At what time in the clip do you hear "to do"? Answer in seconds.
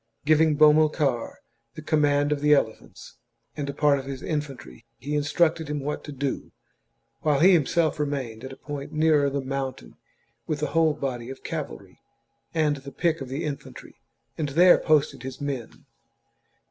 6.05-6.51